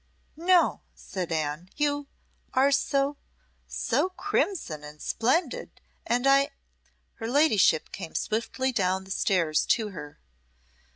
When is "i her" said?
6.25-7.27